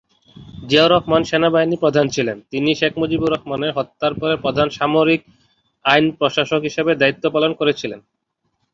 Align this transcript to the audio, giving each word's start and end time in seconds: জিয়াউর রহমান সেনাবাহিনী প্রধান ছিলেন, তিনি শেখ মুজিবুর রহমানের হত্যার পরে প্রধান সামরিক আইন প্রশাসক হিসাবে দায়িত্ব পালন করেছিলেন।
জিয়াউর 0.69 0.93
রহমান 0.93 1.21
সেনাবাহিনী 1.23 1.75
প্রধান 1.79 2.05
ছিলেন, 2.15 2.37
তিনি 2.51 2.69
শেখ 2.75 2.93
মুজিবুর 2.97 3.33
রহমানের 3.33 3.75
হত্যার 3.77 4.13
পরে 4.15 4.35
প্রধান 4.35 4.67
সামরিক 4.69 5.21
আইন 5.85 6.05
প্রশাসক 6.19 6.61
হিসাবে 6.63 6.91
দায়িত্ব 6.95 7.23
পালন 7.35 7.51
করেছিলেন। 7.53 7.99